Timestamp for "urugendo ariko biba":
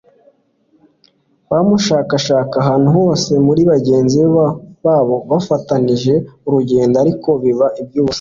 6.47-7.67